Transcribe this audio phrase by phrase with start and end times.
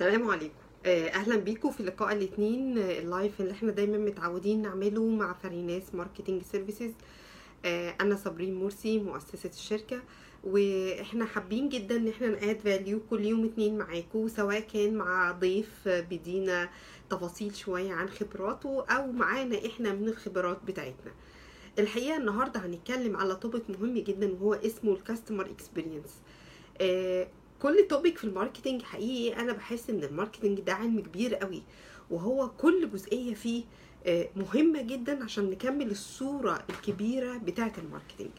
[0.00, 0.54] السلام عليكم.
[0.86, 5.32] آه، أهلا بيكم في لقاء الاثنين آه، ال live اللي إحنا دايما متعودين نعمله مع
[5.32, 6.92] فريناس marketing services
[8.00, 10.00] أنا صابرين مرسي مؤسسة الشركة
[10.44, 15.32] وإحنا حابين جدا إن إحنا ن add value كل يوم اتنين معاكم سواء كان مع
[15.32, 16.68] ضيف آه، بيدينا
[17.10, 21.12] تفاصيل شوية عن خبراته أو معانا إحنا من الخبرات بتاعتنا.
[21.78, 26.10] الحقيقة النهارده هنتكلم على topic مهم جدا وهو اسمه ال customer experience
[27.62, 31.62] كل topic في ال marketing حقيقي أنا بحس إن ال marketing ده علم كبير قوي.
[32.10, 33.64] وهو كل جزئية فيه
[34.06, 38.30] آه، مهمة جدا عشان نكمل الصورة الكبيرة بتاعة ال marketing.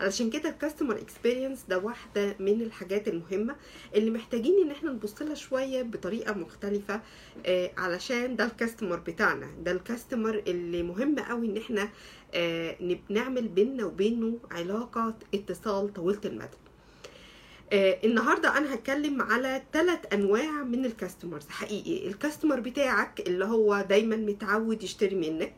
[0.00, 3.56] علشان كده ال customer experience ده واحدة من الحاجات المهمة
[3.94, 7.00] اللي محتاجين إن إحنا نبص لها شوية بطريقة مختلفة
[7.46, 9.46] آه، علشان ده ال customer بتاعنا.
[9.62, 11.88] ده ال customer اللي مهم قوي إن إحنا
[12.34, 16.56] آه، نعمل بيننا وبينه علاقة اتصال طويلة المدى.
[17.72, 21.48] آه، النهارده أنا هتكلم على ثلاث انواع من الكاستمرز.
[21.48, 25.54] حقيقي الكاستمر بتاعك اللي هو دايما متعود يشتري منك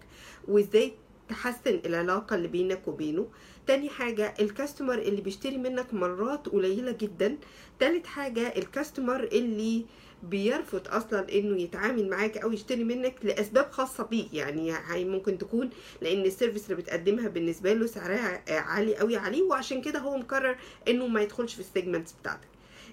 [0.49, 0.93] وازاي
[1.29, 3.29] تحسن العلاقة اللي بينك وبينه.
[3.67, 7.39] تاني حاجة الكاستمر اللي بيشتري منك مرات قليلة جدا.
[7.79, 9.85] تالت حاجة الكاستمر اللي
[10.23, 14.27] بيرفض أصلا إنه يتعامل معاك أو يشتري منك لأسباب خاصة بيه.
[14.33, 15.71] يعني ممكن تكون
[16.03, 20.57] لأن السيرفيس اللي بتقدمها بالنسبة له سعرها عالي قوي عليه وعشان كده هو مقرر
[20.89, 22.49] إنه ما يدخلش في ال segments بتاعتك.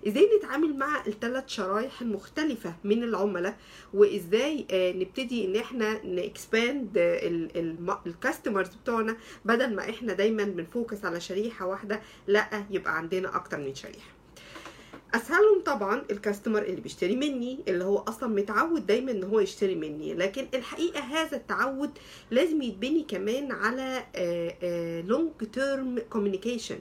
[0.08, 3.58] إزاي نتعامل مع الثلاث شرايح المختلفة من العملاء؟
[3.94, 6.89] وإزاي آه، نبتدي إن إحنا ن expand
[8.08, 13.36] ال customers بتوعنا بدل ما إحنا دايما بن focus على شريحة واحدة لأ يبقى عندنا
[13.36, 14.17] أكتر من شريحة.
[15.16, 19.75] أسهلهم طبعا ال customer اللي بيشتري مني اللي هو أصلا متعود دايما إن هو يشتري
[19.75, 20.14] مني.
[20.14, 21.89] لكن الحقيقة هذا التعود
[22.31, 24.03] لازم يتبني كمان على
[25.08, 26.80] long term communication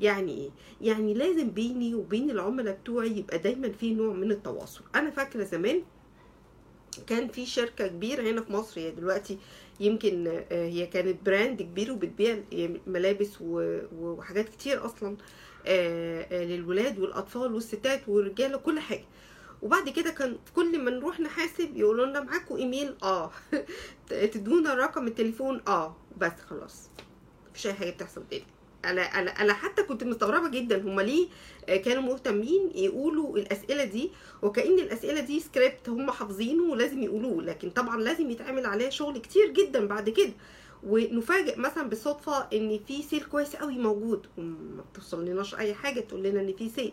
[0.00, 0.50] يعني إيه؟
[0.88, 4.80] يعني لازم بيني وبين العملاء بتوعي يبقى دايما في نوع من التواصل.
[4.94, 5.82] أنا فاكرة زمان
[7.06, 9.38] كان في شركة كبيرة هنا في مصر هي دلوقتي
[9.80, 12.38] يمكن آه، هي كانت brand كبير وبتبيع
[12.86, 15.08] ملابس و- وحاجات كتير أصلا.
[15.10, 15.16] آه،
[16.30, 19.04] للولاد والأطفال والستات والرجالة كل حاجة.
[19.62, 23.30] وبعد كده كان كل ما نروح نحاسب يقولوا لنا معاكم إيميل آه.
[24.32, 25.96] تدونا رقم التليفون آه.
[26.16, 26.90] بس خلاص.
[27.50, 28.44] مفيش أي حاجة بتحصل تاني.
[28.84, 31.28] أنا أنا أنا حتى كنت مستغربة جدا هما ليه
[31.68, 34.10] آه، كانوا مهتمين يقولوا الأسئلة دي
[34.42, 37.42] وكأن الأسئلة دي سكريبت هم حافظينه ولازم يقولوه.
[37.42, 40.32] لكن طبعا لازم يتعمل عليها شغل كتير جدا بعد كده.
[40.86, 46.22] ونفاجئ مثلا بالصدفه إن في sale كويس قوي موجود وما بتوصل لناش أي حاجة تقول
[46.22, 46.92] لنا إن في sale.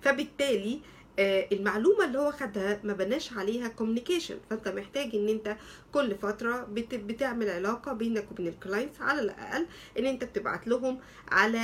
[0.00, 0.80] فبالتالي
[1.18, 5.56] آه، المعلومة اللي هو خدها ما بناش عليها communication فأنت محتاج إن أنت
[5.92, 9.66] كل فترة بت- بتعمل علاقة بينك وبين ال clients على الأقل
[9.98, 11.58] إن أنت بتبعت لهم على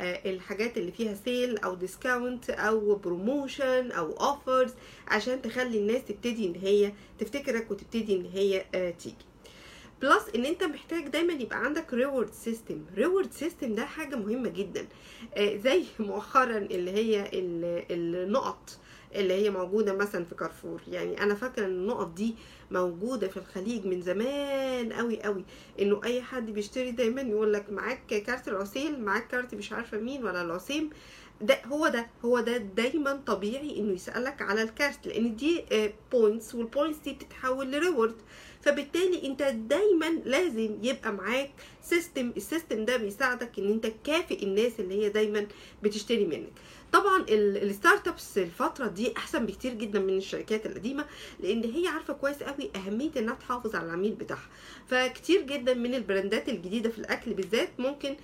[0.00, 4.70] آه، الحاجات اللي فيها sale أو discount أو promotion أو offers
[5.08, 9.16] عشان تخلي الناس تبتدي إن هي تفتكرك وتبتدي إن هي آه، تيجي.
[10.02, 14.86] plus ان انت محتاج دايما يبقى عندك reward system reward system ده حاجة مهمة جدا.
[15.36, 18.78] آه، زي مؤخرا اللي هي ال- النقط.
[19.14, 20.80] اللي هي موجودة مثلا في كارفور.
[20.88, 22.34] يعني أنا فاكرة إن النقط دي
[22.70, 25.44] موجودة في الخليج من زمان قوي قوي
[25.80, 30.24] إنه أي حد بيشتري دايما يقول لك معاك كارت العسيل معاك كارت مش عارفة مين
[30.24, 30.90] ولا العسيم
[31.40, 35.64] ده هو ده هو ده دايما طبيعي إنه يسألك على الكارت لأن دي
[36.12, 38.14] points وال points دي بتتحول ل reward
[38.60, 41.50] فبالتالي أنت دايما لازم يبقى معاك
[41.82, 45.46] system ال system ده بيساعدك إن أنت تكافئ الناس اللي هي دايما
[45.82, 46.52] بتشتري منك.
[46.96, 51.04] طبعا ال- startups الفترة دي أحسن بكتير جدا من الشركات القديمة
[51.40, 54.48] لأن هي عارفة كويس قوي أهمية إنها تحافظ على العميل بتاعها.
[54.88, 58.16] فكتير جدا من البراندات الجديدة في الأكل بالذات ممكن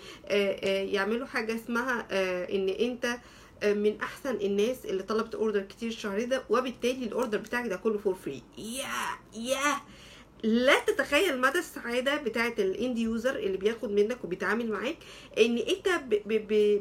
[0.92, 2.06] يعملوا حاجة اسمها
[2.54, 3.18] إن أنت
[3.64, 7.98] من أحسن الناس اللي طلبت order كتير الشهر ده وبالتالي ال order بتاعك ده كله
[7.98, 8.86] for free يا
[9.40, 9.80] يا
[10.42, 14.96] لا تتخيل مدى السعادة بتاعت ال end user اللي بياخد منك وبيتعامل معاك
[15.38, 15.88] إن أنت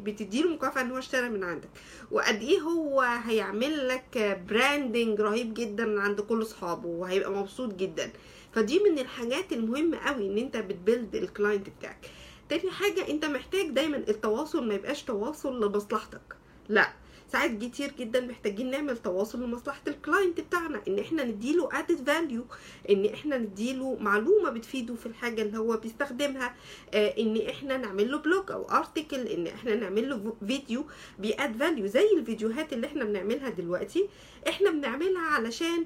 [0.05, 1.69] بتديله مكافأة إن هو اشترى من عندك.
[2.11, 8.11] وقد إيه هو هيعمل لك branding رهيب جدا عند كل اصحابه وهيبقى مبسوط جدا.
[8.53, 12.09] فدي من الحاجات المهمة قوي إن أنت بت build ال client بتاعك.
[12.49, 16.35] تاني حاجة أنت محتاج دايما التواصل ما يبقاش تواصل لمصلحتك.
[16.69, 16.93] لا.
[17.31, 22.55] ساعات كتير جدا محتاجين نعمل تواصل لمصلحة ال client بتاعنا إن إحنا نديله added value
[22.89, 26.55] إن إحنا نديله معلومة بتفيده في الحاجة اللي هو بيستخدمها
[26.93, 30.85] آه إن إحنا نعمل له blog أو article إن إحنا نعمل له فيديو
[31.19, 34.09] بي add value زي الفيديوهات اللي إحنا بنعملها دلوقتي.
[34.47, 35.85] إحنا بنعملها علشان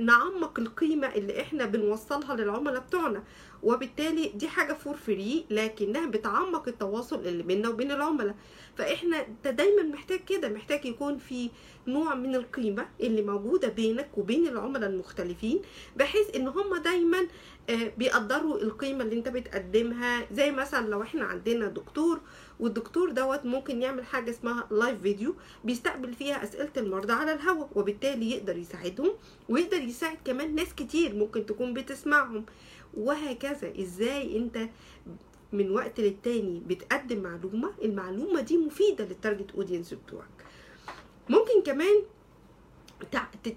[0.00, 3.24] نعمق القيمة اللي إحنا بنوصلها للعملاء بتوعنا.
[3.62, 8.34] وبالتالي دي حاجة for free لكنها بتعمق التواصل اللي بيننا وبين العملاء.
[8.76, 11.50] فإحنا دايما محتاج كده محتاج يكون في
[11.86, 15.62] نوع من القيمة اللي موجودة بينك وبين العملاء المختلفين
[15.96, 17.26] بحيث إن هم دايما
[17.70, 20.26] آه، بيقدروا القيمة اللي أنت بتقدمها.
[20.32, 22.20] زي مثلا لو إحنا عندنا دكتور
[22.60, 25.34] والدكتور دوت ممكن يعمل حاجة اسمها live video
[25.64, 29.12] بيستقبل فيها أسئلة المرضى على الهواء وبالتالي يقدر يساعدهم
[29.48, 32.44] ويقدر يساعد كمان ناس كتير ممكن تكون بتسمعهم.
[32.94, 34.58] وهكذا إزاي أنت
[35.52, 40.41] من وقت للتاني بتقدم معلومة؟ المعلومة دي مفيدة لل target audience بتوعك.
[41.28, 42.02] ممكن كمان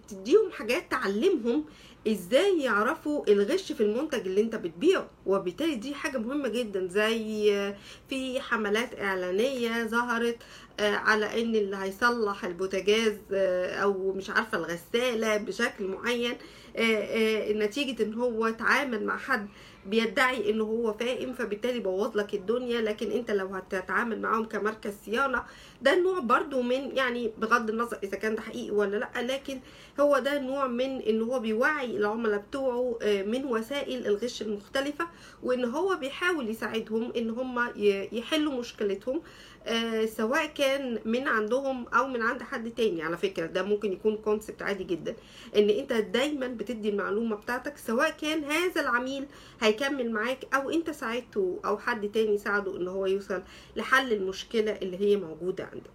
[0.07, 1.65] تديهم حاجات تعلمهم
[2.07, 7.73] إزاي يعرفوا الغش في المنتج اللي انت بتبيعه؟ وبالتالي دي حاجة مهمة جدا زي
[8.09, 10.37] في حملات إعلانية ظهرت
[10.79, 16.33] آه، على إن اللي هيصلح البوتاجاز آه، أو مش عارفة الغسالة بشكل معين
[16.77, 19.47] آه، نتيجة إن هو اتعامل مع حد
[19.85, 22.81] بيدعي إن هو فاهم فبالتالي بوظ لك الدنيا.
[22.81, 25.43] لكن أنت لو هتتعامل معاهم كمركز صيانة
[25.81, 29.59] ده نوع برضو من يعني بغض النظر إذا كان ده حقيقي ولا لأ لكن
[29.99, 35.07] هو ده نوع من إن هو بيوعي العملاء بتوعه آه، من وسائل الغش المختلفة
[35.43, 37.69] وإن هو بيحاول يساعدهم إن هم
[38.11, 39.21] يحلوا مشكلتهم
[39.67, 43.03] آه، سواء كان من عندهم أو من عند حد تاني.
[43.03, 45.15] على فكرة ده ممكن يكون كونسبت عادي جدا
[45.55, 49.25] إن أنت دايما بتدي المعلومة بتاعتك سواء كان هذا العميل
[49.61, 53.41] هيكمل معاك أو أنت ساعدته أو حد تاني ساعده إن هو يوصل
[53.75, 55.89] لحل المشكلة اللي هي موجودة عنده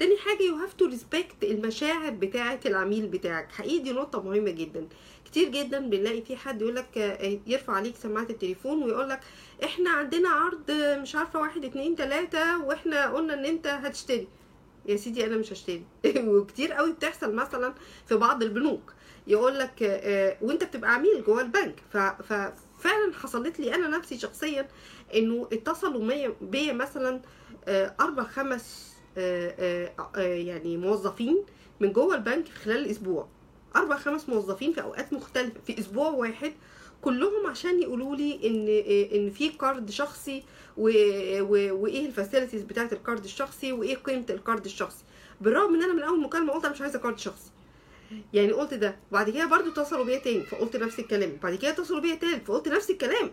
[0.00, 3.52] تاني حاجة you have to respect المشاعر بتاعه العميل بتاعك.
[3.52, 4.88] حقيقي دي نقطة مهمة جدا.
[5.24, 6.96] كتير جدا بنلاقي في حد يقول لك
[7.46, 9.20] يرفع عليك سماعة التليفون ويقول لك
[9.64, 10.70] إحنا عندنا عرض
[11.02, 14.28] مش عارفة واحد اتنين تلاتة وإحنا قلنا إن أنت هتشتري.
[14.86, 15.82] يا سيدي أنا مش هشتري.
[16.28, 17.74] وكتير قوي بتحصل مثلا
[18.06, 18.92] في بعض البنوك.
[19.26, 21.82] يقول لك آه، وأنت بتبقى عميل جوه البنك.
[21.90, 24.68] ففعلا حصلت لي أنا نفسي شخصيا
[25.14, 27.20] إنه اتصلوا بيا مثلا
[27.68, 31.42] آه، أربع خمس آه، آه، آه، يعني موظفين
[31.80, 33.28] من جوه البنك خلال الأسبوع.
[33.76, 36.52] أربع خمس موظفين في أوقات مختلفة في أسبوع واحد.
[37.02, 40.42] كلهم عشان يقولوا لي إن آه، إن في card شخصي
[40.76, 45.04] وإيه ال facilities بتاعت ال card الشخصي وإيه قيمة ال card الشخصي.
[45.40, 47.50] بالرغم إن أنا من أول مكالمة قلت أنا مش عايزة card شخصي.
[48.32, 48.96] يعني قلت ده.
[49.10, 51.36] وبعد كده برضو اتصلوا بيا تاني فقلت نفس الكلام.
[51.42, 53.30] بعد كده اتصلوا بيا تالت فقلت نفس الكلام.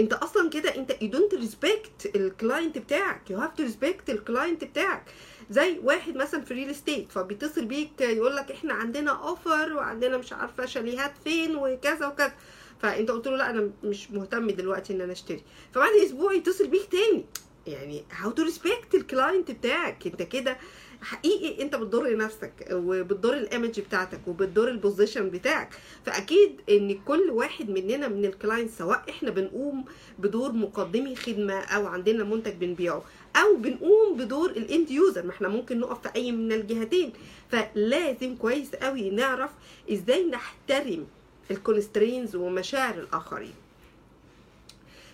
[0.00, 3.20] انت أصلا كده انت you don't respect ال client بتاعك.
[3.30, 5.02] You have to respect ال client بتاعك.
[5.50, 10.32] زي واحد مثلا في real estate فبيتصل بيك يقول لك إحنا عندنا offer وعندنا مش
[10.32, 12.34] عارفة شاليهات فين وكذا وكذا.
[12.82, 15.42] فأنت قلت له لا أنا مش مهتم دلوقتي إن أنا أشتري.
[15.72, 17.24] فبعد أسبوع يتصل بيك تاني.
[17.66, 20.06] يعني how to respect ال client بتاعك.
[20.06, 20.58] أنت كده
[21.02, 25.74] حقيقي انت بتضر نفسك وبتضر ال image بتاعتك وبتضر ال position بتاعك.
[26.06, 29.84] فأكيد إن كل واحد مننا من ال client سواء إحنا بنقوم
[30.18, 33.02] بدور مقدمي خدمة أو عندنا منتج بنبيعه
[33.36, 37.12] أو بنقوم بدور ال end user ما إحنا ممكن نقف في أي من الجهتين.
[37.48, 39.50] فلازم كويس قوي نعرف
[39.92, 41.06] إزاي نحترم
[41.50, 43.54] ال constraints ومشاعر الآخرين.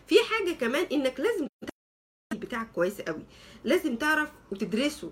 [0.07, 1.47] في حاجة كمان إنك لازم
[2.35, 3.23] بتاعك كويس قوي.
[3.65, 5.11] لازم تعرف وتدرسه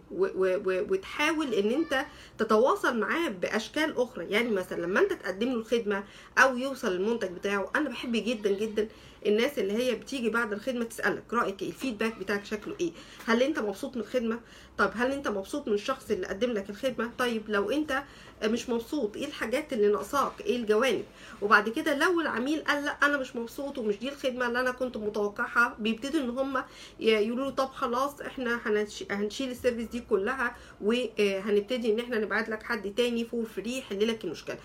[0.67, 2.07] وتحاول ان انت
[2.39, 4.25] تتواصل معاه بأشكال أخرى.
[4.31, 6.05] يعني مثلا لما انت تقدم له الخدمة
[6.39, 8.89] أو يوصل المنتج بتاعه أنا بحب جدا جدا
[9.27, 12.93] الناس اللي هي بتيجي بعد الخدمة تسألك رأيك إيه ال feedback بتاعك شكله إيه
[13.27, 14.41] هل أنت مبسوط من الخدمة؟
[14.79, 18.03] طب هل أنت مبسوط من الشخص اللي قدم لك الخدمة؟ طيب لو أنت
[18.45, 21.05] مش مبسوط إيه الحاجات اللي ناقصاك؟ إيه الجوانب؟
[21.43, 24.97] وبعد كده لو العميل قال لا أنا مش مبسوط ومش دي الخدمة اللي أنا كنت
[24.97, 26.63] متوقعها بيبتدوا إن هم
[27.01, 32.63] يقولوا طب خلاص إحنا هنش- هنشيل ال service دي كلها وهنبتدي إن إحنا نبعت لك
[32.63, 34.59] حد تاني فور فري يحل لك المشكلة.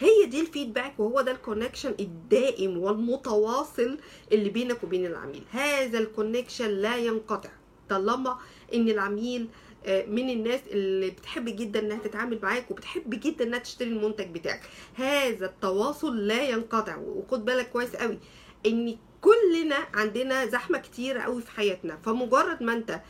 [0.00, 3.98] هي دي ال feedback وهو ده ال connection الدائم والمتواصل
[4.32, 5.42] اللي بينك وبين العميل.
[5.50, 7.50] هذا ال connection لا ينقطع
[7.88, 8.38] طالما
[8.74, 9.48] إن العميل
[9.86, 14.60] آه، من الناس اللي بتحب جدا إنها تتعامل معاك وبتحب جدا إنها تشتري المنتج بتاعك.
[14.94, 18.18] هذا التواصل لا ينقطع وخد بالك كويس قوي
[18.66, 21.96] إن كلنا عندنا زحمة كتير قوي في حياتنا.
[21.96, 23.00] فمجرد ما انت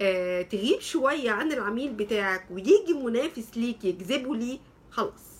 [0.00, 4.58] آه، تغيب شوية عن العميل بتاعك ويجي منافس ليك يجذبه ليه
[4.90, 5.34] خلاص.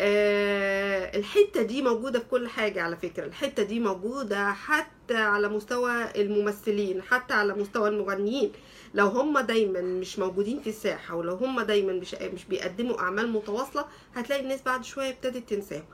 [0.00, 3.24] آه، الحتة دي موجودة في كل حاجة على فكرة.
[3.24, 8.52] الحتة دي موجودة حتى على مستوى الممثلين حتى على مستوى المغنيين.
[8.94, 13.84] لو هم دايما مش موجودين في الساحة ولو هم دايما مش مش بيقدموا أعمال متواصلة
[14.14, 15.84] هتلاقي الناس بعد شوية ابتدت تنساهم.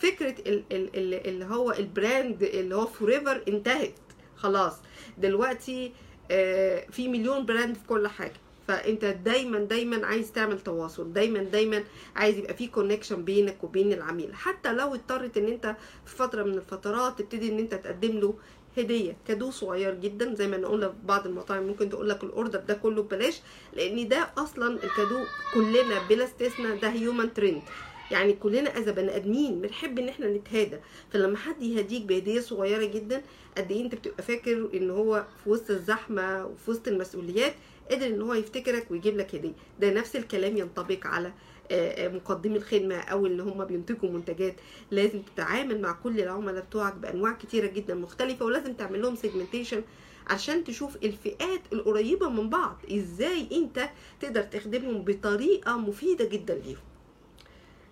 [0.00, 3.94] فكرة ال- ال- ال- اللي هو ال brand اللي هو forever انتهت.
[4.36, 4.74] خلاص.
[5.18, 5.92] دلوقتي
[6.30, 8.32] آه، في مليون brand في كل حاجة.
[8.68, 11.12] فأنت دايما دايما عايز تعمل تواصل.
[11.12, 11.84] دايما دايما
[12.16, 14.34] عايز يبقى في connection بينك وبين العميل.
[14.34, 15.76] حتى لو اضطرت إن أنت
[16.06, 18.34] في فترة من الفترات تبتدي إن أنت تقدم له
[18.78, 19.16] هدية.
[19.28, 22.74] cadeau صغير جدا زي ما أنا في بعض المطاعم ممكن تقول لك ال order ده
[22.74, 23.40] كله ببلاش
[23.76, 25.20] لأن ده أصلا ال cadeau
[25.54, 27.62] كلنا بلا استثناء ده human trend
[28.10, 30.76] يعني كلنا اذا بني آدمين بنحب إن إحنا نتهادى.
[31.10, 33.22] فلما حد يهديك بهدية صغيرة جدا
[33.58, 37.54] قد إيه أنت بتبقى فاكر إن هو في وسط الزحمة وفي وسط المسؤوليات
[37.90, 39.52] قدر إن هو يفتكرك ويجيب لك هدية.
[39.80, 41.32] ده نفس الكلام ينطبق على
[41.72, 44.54] آه، آه، مقدمي الخدمة أو اللي هم بينتجوا منتجات.
[44.90, 49.82] لازم تتعامل مع كل العملاء بتوعك بأنواع كتيرة جدا مختلفة ولازم تعمل لهم سيجمنتيشن
[50.26, 52.78] عشان تشوف الفئات القريبة من بعض.
[52.92, 53.88] إزاي أنت
[54.20, 56.89] تقدر تخدمهم بطريقة مفيدة جدا ليهم.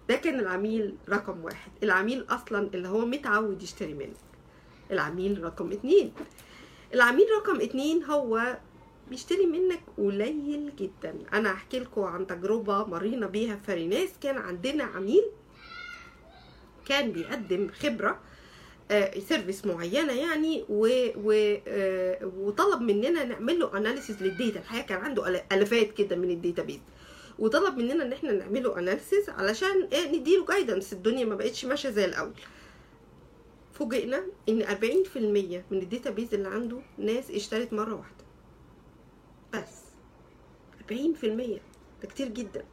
[0.08, 1.70] ده كان العميل رقم واحد.
[1.82, 4.16] العميل أصلا اللي هو متعود يشتري منك.
[4.90, 6.12] العميل رقم اتنين.
[6.94, 8.58] العميل رقم اتنين هو
[9.10, 11.14] بيشتري منك قليل جدا.
[11.32, 14.08] أنا هحكي لكم عن تجربة مرينا بيها في فريناس.
[14.20, 15.24] كان عندنا عميل
[16.86, 18.18] كان بيقدم خبرة
[18.90, 21.32] آه، service معينة يعني و و
[21.68, 26.62] آه، وطلب مننا نعمل له analysis لل data الحقيقة كان عنده ألافات كده من ال
[26.62, 26.80] database
[27.38, 32.04] وطلب مننا إن إحنا نعمله اناليسيز علشان إيه نديله guidance الدنيا ما بقتش ماشية زي
[32.04, 32.32] الأول.
[33.72, 35.16] فوجئنا إن 40%
[35.70, 38.24] من ال database اللي عنده ناس اشترت مرة واحدة.
[39.54, 39.82] بس.
[40.90, 41.60] 40%
[42.02, 42.64] ده كتير جدا.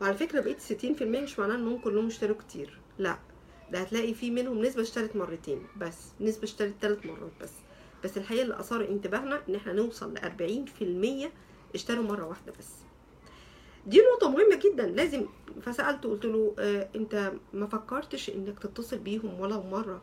[0.00, 2.78] وعلى فكرة بقيت 60% مش معناه انهم كلهم اشتروا كتير.
[2.98, 3.18] لا.
[3.70, 5.98] ده هتلاقي في منهم نسبة اشترت مرتين بس.
[6.20, 7.52] نسبة اشترت ثلاث مرات بس.
[8.04, 11.30] بس الحقيقة اللي أثار انتباهنا إن إحنا نوصل ل 40%
[11.74, 12.68] اشتروا مرة واحدة بس.
[13.86, 14.86] دي نقطة مهمة جدا.
[14.86, 15.26] لازم
[15.62, 20.02] فسألته قلت له آه أنت ما فكرتش إنك تتصل بيهم ولو مرة؟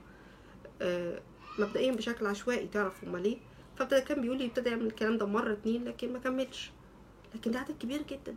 [0.82, 1.22] آه
[1.60, 3.38] مبدئيا بشكل عشوائي تعرف هما ليه؟
[3.76, 6.72] فابتدى كان بيقول لي ابتدى يعمل الكلام ده مرة اتنين لكن ما كملش.
[7.36, 8.36] لكن ده عدد كبير جدا.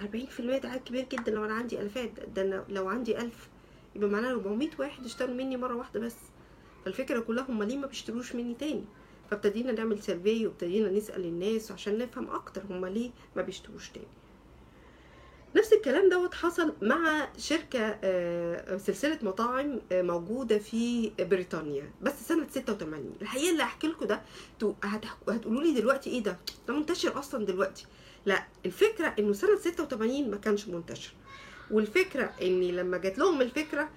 [0.00, 1.32] 40% ده عدد كبير جدا.
[1.32, 3.48] لو أنا عندي ألفات ده- أنا لو عندي ألف
[3.96, 6.16] يبقى معناه 400 واحد اشتروا مني مرة واحدة بس.
[6.84, 8.84] فالفكرة كلها هما ليه ما بيشتروش مني تاني؟
[9.30, 14.06] فابتدينا نعمل سيرفي وابتدينا نسأل الناس عشان نفهم أكتر هما ليه ما بيشتروش تاني.
[15.56, 22.46] نفس الكلام دوت حصل مع شركة آه، سلسلة مطاعم آه، موجودة في بريطانيا بس سنة
[22.50, 24.20] 86 الحقيقة اللي هحكي لكم ده
[25.28, 26.36] هتقولوا لي دلوقتي إيه ده؟
[26.68, 27.86] ده منتشر أصلا دلوقتي.
[28.26, 31.12] لا الفكرة إنه سنة 86 ما كانش منتشر.
[31.70, 33.88] والفكرة إني لما جات لهم الفكرة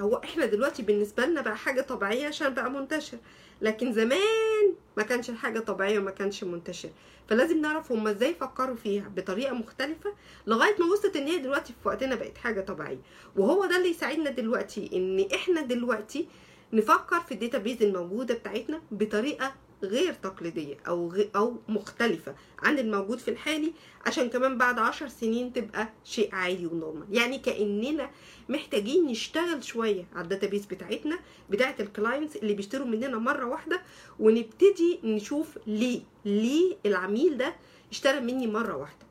[0.00, 3.18] هو إحنا دلوقتي بالنسبة لنا بقى حاجة طبيعية عشان بقى منتشر.
[3.60, 6.88] لكن زمان ما كانش الحاجة طبيعية وما كانش منتشر.
[7.28, 10.14] فلازم نعرف هم إزاي فكروا فيها بطريقة مختلفة
[10.46, 12.98] لغاية ما وصلت إن هي دلوقتي في وقتنا بقت حاجة طبيعية.
[13.36, 16.28] وهو ده اللي يساعدنا دلوقتي إن إحنا دلوقتي
[16.72, 23.18] نفكر في ال database الموجودة بتاعتنا بطريقة غير تقليدية أو غي أو مختلفة عن الموجود
[23.18, 23.72] في الحالي
[24.06, 27.06] عشان كمان بعد عشر سنين تبقى شيء عادي و normal.
[27.10, 28.10] يعني كأننا
[28.48, 31.18] محتاجين نشتغل شوية على ال database بتاعتنا
[31.50, 33.82] بتاعه ال clients اللي بيشتروا مننا مرة واحدة
[34.20, 37.54] ونبتدي نشوف ليه ليه العميل ده
[37.90, 39.06] اشترى مني مرة واحدة.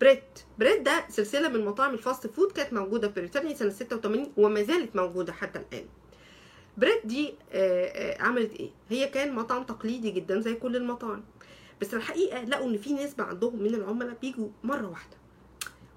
[0.00, 0.22] بريت
[0.58, 4.62] بريت ده سلسلة من مطاعم ال fast food كانت موجودة في بريطانيا سنة 86 وما
[4.62, 5.84] زالت موجودة حتى الآن.
[6.76, 11.22] بريت دي آه، آه، عملت إيه؟ هي كان مطعم تقليدي جدا زي كل المطاعم.
[11.80, 15.16] بس الحقيقة لقوا إن في نسبة عندهم من العملاء بيجوا مرة واحدة.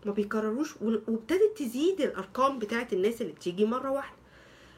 [0.06, 4.18] ما بيكرروش وابتدت تزيد الأرقام بتاعت الناس اللي بتيجي مرة واحدة.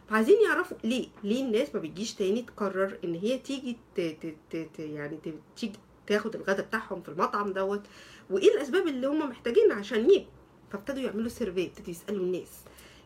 [0.09, 4.01] فعايزين يعرفوا ليه؟ ليه الناس ما بتجيش تاني تقرر إن هي تيجي ت...
[4.01, 4.35] ت...
[4.49, 4.55] ت...
[4.75, 4.79] ت...
[4.79, 5.19] يعني.
[5.57, 5.73] تيجي
[6.07, 7.81] تاخد الغدا بتاعهم في المطعم دوت؟
[8.29, 10.25] وإيه الأسباب اللي هم محتاجينها عشان يجوا؟
[10.71, 12.51] فابتدوا يعملوا survey ابتدوا يسألوا الناس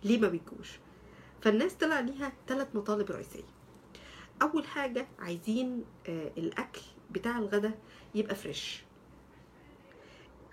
[0.03, 0.69] ليه ما بيجوش؟
[1.41, 3.43] فالناس طلع ليها ثلاث مطالب رئيسية.
[4.41, 6.81] أول حاجة عايزين آه الأكل
[7.11, 7.71] بتاع الغدا
[8.15, 8.83] يبقى fresh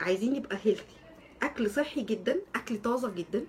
[0.00, 0.96] عايزين يبقى healthy
[1.42, 3.46] أكل صحي جدا أكل طازة جدا.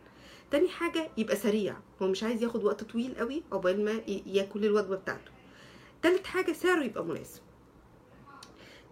[0.51, 1.77] تاني حاجة يبقى سريع.
[2.01, 3.91] هو مش عايز ياخد وقت طويل قوي عقبال ما
[4.25, 5.31] ياكل الوجبة بتاعته.
[6.01, 7.41] تالت حاجة سعره يبقى مناسب.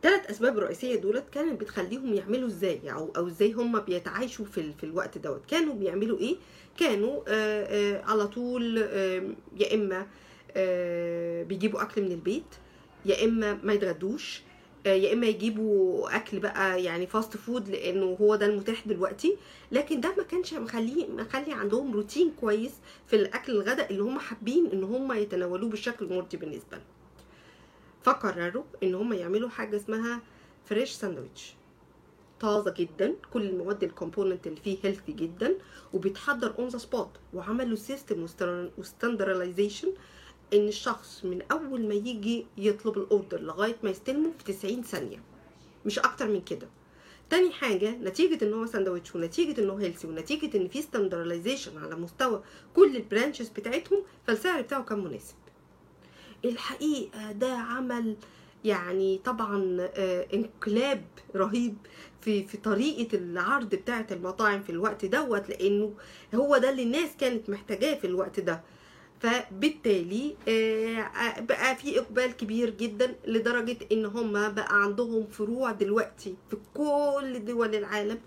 [0.04, 4.84] ثلاث أسباب رئيسية دولت كانت بتخليهم يعملوا إزاي أو أو إزاي هم بيتعايشوا في في
[4.84, 5.42] الوقت دوت.
[5.48, 6.36] كانوا بيعملوا إيه؟
[6.78, 7.64] كانوا آه
[7.98, 8.78] آه على طول
[9.58, 10.08] يا إما
[10.58, 12.44] آه بيجيبوا أكل من البيت
[13.06, 14.42] يا إما ما يتغدوش
[14.86, 19.38] يا إما يجيبوا أكل بقى يعني fast food لأنه هو ده المتاح دلوقتي.
[19.72, 22.72] لكن ده ما كانش مخليه مخلي عندهم روتين كويس
[23.08, 26.82] في الأكل الغداء اللي هم حابين إن هم يتناولوه بالشكل المرضي بالنسبة لهم.
[28.08, 30.22] فقرروا إن هم يعملوا حاجة اسمها
[30.66, 31.54] fresh ساندويتش
[32.40, 35.56] طازة جدا كل المواد ال components اللي فيه healthy جدا
[35.94, 38.26] وبيتحضر on the spot وعملوا system
[38.78, 39.88] و standardization
[40.54, 45.18] إن الشخص من أول ما يجي يطلب ال order لغاية ما يستلمه في 90 ثانية.
[45.86, 46.68] مش أكتر من كده.
[47.30, 52.44] تاني حاجة نتيجة إن هو ساندوتش ونتيجة انه healthy ونتيجة إن في standardization على مستوى
[52.76, 55.36] كل ال branches بتاعتهم فالسعر بتاعه كان مناسب.
[56.46, 58.16] الحقيقة ده عمل
[58.66, 61.02] يعني طبعا آه، انقلاب
[61.36, 61.78] رهيب
[62.22, 65.94] في في طريقة العرض بتاعة المطاعم في الوقت دوت لأنه
[66.36, 68.62] هو ده اللي الناس كانت محتاجاه في الوقت ده.
[69.20, 76.58] فبالتالي آه، بقى في إقبال كبير جدا لدرجة إن هم بقى عندهم فروع دلوقتي في
[76.74, 78.20] كل دول العالم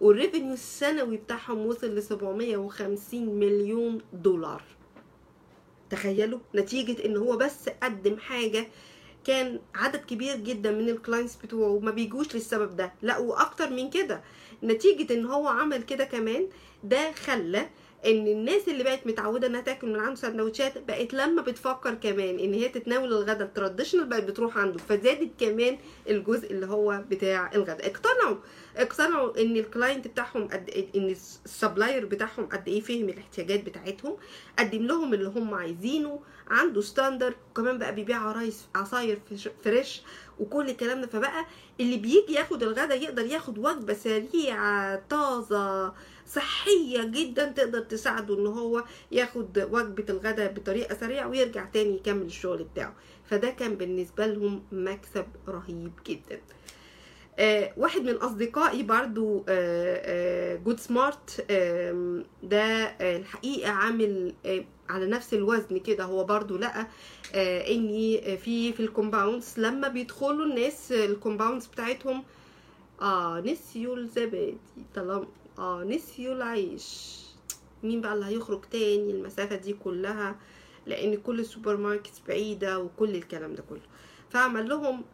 [0.00, 4.62] وال revenue السنوي بتاعهم وصل ل 750 مليون دولار.
[5.90, 8.68] تخيلوا نتيجة إن هو بس قدم حاجة
[9.24, 12.92] كان عدد كبير جدا من ال clients بتوعه ما بيجوش للسبب ده.
[13.02, 14.22] لا وأكتر من كده
[14.64, 16.48] نتيجة إن هو عمل كده كمان
[16.84, 17.68] ده خلى
[18.06, 22.54] إن الناس اللي بقت متعودة إنها تاكل من عنده سندوتشات بقت لما بتفكر كمان إن
[22.54, 25.78] هي تتناول الغداء ال traditional بقت بتروح عنده فزادت كمان
[26.08, 28.36] الجزء اللي هو بتاع الغداء اقتنعوا
[28.76, 33.64] اقتنعوا إن ال client بتاعهم قد إيه إن ال supplier بتاعهم قد إيه فهم الاحتياجات
[33.64, 34.16] بتاعتهم
[34.58, 39.18] قدم لهم اللي هم عايزينه عنده standard وكمان بقى بيبيع عرايس عصاير
[39.64, 40.02] fresh
[40.38, 41.06] وكل الكلام ده.
[41.06, 41.44] فبقى
[41.80, 45.92] اللي بيجي ياخد الغدا يقدر ياخد وجبة سريعة طازة
[46.28, 52.64] صحية جدا تقدر تساعده إن هو ياخد وجبة الغداء بطريقة سريعة ويرجع تاني يكمل الشغل
[52.64, 52.94] بتاعه.
[53.24, 56.40] فده كان بالنسبة لهم مكسب رهيب جدا.
[57.38, 59.44] آه واحد من أصدقائي برضو
[60.64, 61.44] Good Smart
[62.42, 66.04] ده آه الحقيقة عامل آه على نفس الوزن كده.
[66.04, 66.86] هو برضو لقى
[67.34, 72.24] آه اني في في ال compounds لما بيدخلوا الناس ال compounds بتاعتهم
[73.02, 74.56] آه نسيوا الزبادي.
[74.94, 75.26] طالما
[75.58, 77.18] آه نسيوا العيش.
[77.82, 80.36] مين بقى اللي هيخرج تاني؟ المسافة دي كلها
[80.86, 83.80] لأن كل ال supermarkets بعيدة وكل الكلام ده كله.
[84.30, 85.04] فعمل لهم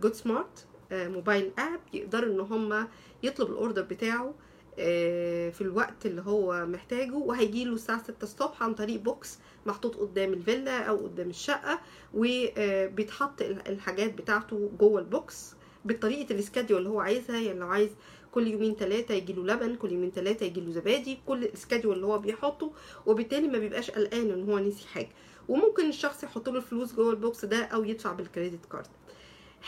[0.00, 2.88] Good Smart mobile app يقدروا إن هم
[3.22, 4.34] يطلب ال order بتاعه
[4.78, 9.96] آه، في الوقت اللي هو محتاجه وهيجي له الساعة 6 الصبح عن طريق box محطوط
[9.96, 11.80] قدام الفيلا أو قدام الشقة
[12.14, 15.54] وبيتحط الحاجات بتاعته جوه ال box
[15.84, 17.40] بطريقة ال schedule اللي هو عايزها.
[17.40, 17.90] يعني لو عايز
[18.32, 21.94] كل يومين ثلاثة يجي له لبن كل يومين ثلاثة يجي له زبادي كل ال schedule
[21.96, 22.72] اللي هو بيحطه
[23.06, 25.08] وبالتالي ما بيبقاش قلقان إن هو نسي حاجة.
[25.48, 28.86] وممكن الشخص يحط له الفلوس جوه ال box ده أو يدفع بال credit card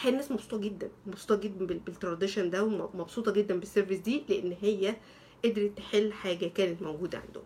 [0.01, 4.25] هي الناس مبسوطة جدا مبسوطة جدا بال- بال tradition ده ومبسوطه جدا بال service دي
[4.29, 4.97] لأن هي
[5.45, 7.45] قدرت تحل حاجة كانت موجودة عندهم.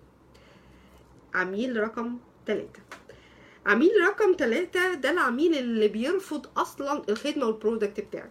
[1.34, 2.80] عميل رقم ثلاثة
[3.66, 8.30] عميل رقم ثلاثة ده العميل اللي بيرفض أصلا الخدمة وال product بتاعك.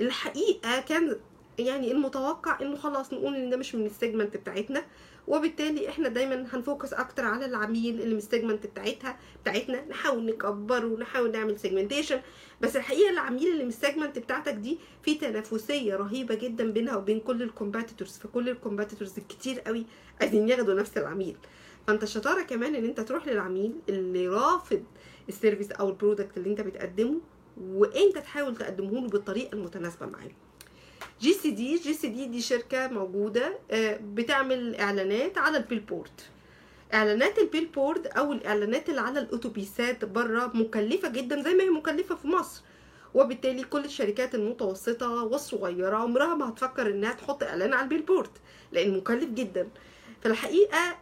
[0.00, 1.16] الحقيقة كان
[1.58, 4.82] يعني المتوقع إنه خلاص نقول إن ده مش من ال segment بتاعتنا
[5.28, 10.24] وبالتالي إحنا دايما هن focus أكتر على العميل اللي من ال segment بتاعتها بتاعتنا نحاول
[10.26, 12.20] نكبره ونحاول نعمل segmentation
[12.60, 17.20] بس الحقيقة العميل اللي من ال segment بتاعتك دي في تنافسية رهيبة جدا بينها وبين
[17.20, 19.86] كل ال competitors فكل ال competitors الكتير قوي
[20.20, 21.36] عايزين ياخدوا نفس العميل.
[21.86, 24.84] فأنت الشطاره كمان إن أنت تروح للعميل اللي رافض
[25.28, 27.20] ال service أو ال product اللي أنت بتقدمه
[27.60, 30.30] وأنت تحاول تقدمه له بالطريقة المتناسبة معاه.
[31.20, 36.10] جي سي دي جي سي دي دي شركة موجودة آه، بتعمل إعلانات على ال billboard
[36.94, 42.14] إعلانات ال billboard أو الإعلانات اللي على الأتوبيسات بره مكلفة جدا زي ما هي مكلفة
[42.14, 42.62] في مصر.
[43.14, 48.30] وبالتالي كل الشركات المتوسطة والصغيرة عمرها ما هتفكر إنها تحط إعلان على ال billboard
[48.72, 49.68] لأن مكلف جدا.
[50.22, 50.96] فالحقيقة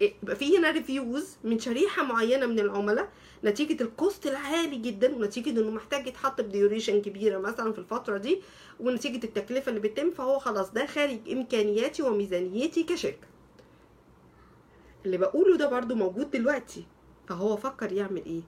[0.00, 3.08] يبقى في هنا refuse من شريحة معينة من العملاء
[3.44, 8.18] نتيجة ال cost العالي جدا ونتيجة إنه محتاج يتحط ب duration كبيرة مثلا في الفترة
[8.18, 8.40] دي
[8.80, 13.26] ونتيجة التكلفة اللي بتتم فهو خلاص ده خارج إمكانياتي وميزانيتي كشركة.
[15.06, 16.84] اللي بقوله ده برضو موجود دلوقتي
[17.28, 18.40] فهو فكر يعمل إيه؟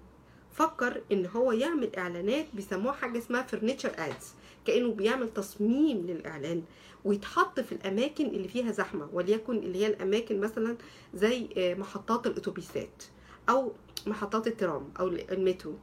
[0.52, 4.34] فكر إن هو يعمل إعلانات بيسموها حاجة اسمها فرنتشر ادز
[4.66, 6.62] كأنه بيعمل تصميم للإعلان
[7.04, 10.76] ويتحط في الأماكن اللي فيها زحمة وليكن اللي هي الأماكن مثلا
[11.14, 13.04] زي آه، محطات الأتوبيسات
[13.48, 13.72] أو
[14.06, 15.74] محطات الترام أو المترو.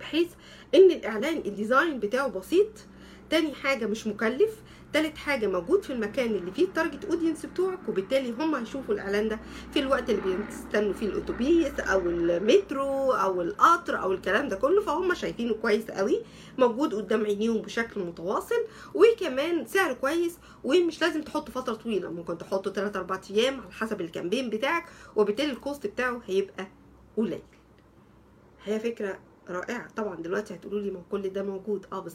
[0.00, 0.28] بحيث
[0.74, 2.68] إن الإعلان ال design بتاعه بسيط
[3.30, 7.88] تاني حاجة مش مكلف تالت حاجة موجود في المكان اللي فيه ال target audience بتوعك
[7.88, 9.40] وبالتالي هم هيشوفوا الإعلان ده
[9.72, 14.80] في الوقت اللي بيستنوا فيه الأتوبيس أو المترو أو القطر أو الكلام ده كله.
[14.82, 16.22] فهم شايفينه كويس قوي
[16.58, 22.72] موجود قدام عينيهم بشكل متواصل وكمان سعر كويس ومش لازم تحط فترة طويلة ممكن تحطه
[22.72, 24.84] 3 4 أيام على حسب ال campaign بتاعك
[25.16, 26.66] وبالتالي ال cost بتاعه هيبقى
[27.16, 27.42] قليل.
[28.64, 29.88] هي فكرة رائعة.
[29.96, 31.86] طبعا دلوقتي هتقولوا لي ما كل ده موجود.
[31.92, 32.14] آه بس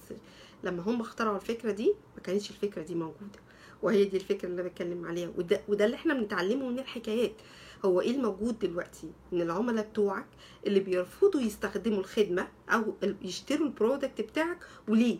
[0.64, 3.40] لما هم اخترعوا الفكرة دي ما كانتش الفكرة دي موجودة.
[3.82, 5.30] وهي دي الفكرة اللي أنا بتكلم عليها.
[5.38, 7.34] وده وده اللي إحنا بنتعلمه من الحكايات.
[7.86, 10.28] هو إيه الموجود دلوقتي؟ إن العملاء بتوعك
[10.68, 15.18] اللي بيرفضوا يستخدموا الخدمة أو يشتروا ال product بتاعك وليه؟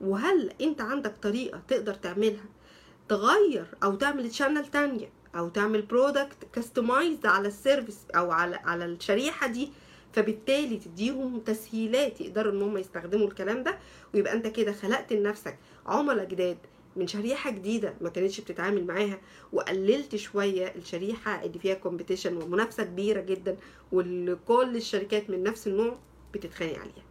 [0.00, 2.44] وهل أنت عندك طريقة تقدر تعملها؟
[3.08, 8.84] تغير أو تعمل channel تانية أو تعمل product customized على ال service أو على على
[8.84, 9.72] الشريحة دي
[10.12, 13.78] فبالتالي تديهم تسهيلات يقدروا إن هم يستخدموا الكلام ده
[14.14, 16.58] ويبقى أنت كده خلقت لنفسك عملاء جداد
[16.96, 19.18] من شريحة جديدة ما كانتش بتتعامل معاها
[19.52, 23.56] وقللت شوية الشريحة اللي فيها competition ومنافسة كبيرة جدا
[23.92, 25.98] وكل الشركات من نفس النوع
[26.34, 27.04] بتتخانق عليها.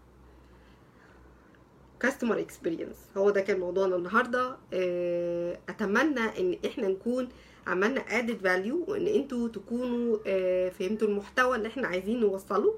[1.99, 4.57] customer experience هو ده كان موضوعنا النهارده.
[4.73, 7.29] آه، أتمنى إن إحنا نكون
[7.67, 12.73] عملنا added value وان أنتوا تكونوا آه، فهمتوا المحتوى اللي إحنا عايزين نوصله.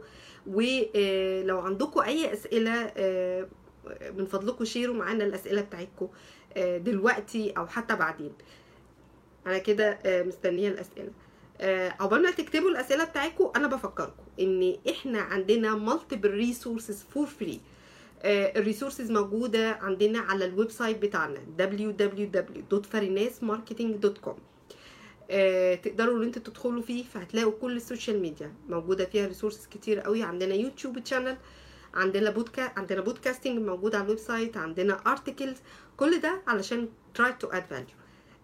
[0.47, 3.47] ولو عندكم أي أسئلة آه،
[4.17, 6.07] من فضلكم شيروا معانا الأسئلة بتاعتكم
[6.57, 8.31] آه، دلوقتي أو حتى بعدين.
[9.47, 11.11] أنا كده آه، مستنية الأسئلة.
[11.61, 17.59] آه، عقبال ما تكتبوا الأسئلة بتاعتكم أنا بفكركم إن إحنا عندنا multiple resources for free
[18.25, 24.35] ال resources موجودة عندنا على ال website بتاعنا www.farinasmarketing.com
[25.29, 29.99] آه، تقدروا ان أنتوا تدخلوا فيه فهتلاقوا كل ال social media موجودة فيها resources كتير
[29.99, 30.23] قوي.
[30.23, 31.37] عندنا YouTube channel
[31.93, 35.57] عندنا podca عندنا podcasting موجود على ال website عندنا articles
[35.97, 36.89] كل ده علشان
[37.19, 37.93] to add value.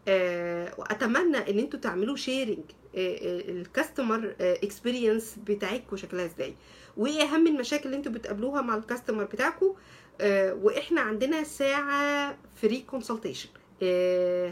[0.08, 2.64] آه، وأتمنى إن أنتوا تعملوا sharing
[2.96, 6.56] ال customer experience بتاعتكم شكلها إزاي.
[6.98, 9.76] وايه اهم المشاكل اللي أنتوا بتقابلوها مع ال customer بتاعكم
[10.22, 13.50] آه، وإحنا عندنا ساعة free consultation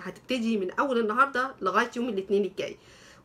[0.04, 2.78] هتبتدي من أول النهارده لغاية يوم الاثنين الجاي.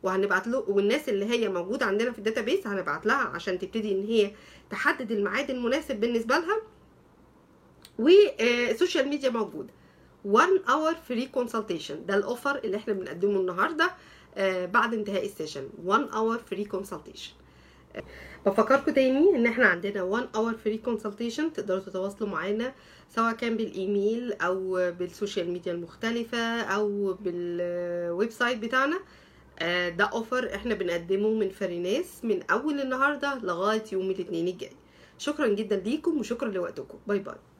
[0.03, 4.05] وهنبعت له والناس اللي هي موجودة عندنا في ال database هنبعت لها عشان تبتدي إن
[4.05, 4.31] هي
[4.69, 6.61] تحدد الميعاد المناسب بالنسبة لها.
[7.99, 9.69] وال social media موجوده
[10.25, 13.91] 1 hour free consultation ده ال offer اللي إحنا بنقدمه النهارده
[14.37, 15.69] آه، بعد انتهاء ال session.
[15.85, 17.31] 1 hour free consultation
[18.45, 22.73] بفكركم تاني إن إحنا عندنا 1 hour free consultation تقدروا تتواصلوا معانا
[23.09, 28.99] سواء كان بالإيميل أو بال social media المختلفة أو بال website بتاعنا.
[29.59, 34.71] آه، ده offer إحنا بنقدمه من فريناس من أول النهارده لغاية يوم الاثنين الجاي.
[35.17, 36.97] شكرا جدا ليكم وشكرا لوقتكم.
[37.07, 37.35] bye bye